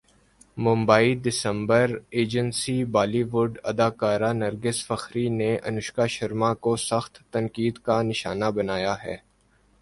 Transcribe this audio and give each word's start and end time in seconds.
ممبئی 0.57 1.09
دسمبرایجنسی 1.25 2.77
بالی 2.93 3.23
وڈ 3.33 3.51
اداکارہ 3.71 4.31
نرگس 4.41 4.79
فخری 4.87 5.25
نے 5.39 5.51
انوشکا 5.67 6.05
شرما 6.15 6.51
کو 6.63 6.73
سخت 6.89 7.13
تنقید 7.33 7.75
کا 7.85 7.97
نشانہ 8.09 8.47
بنایا 8.55 8.95
ہے 9.03 9.15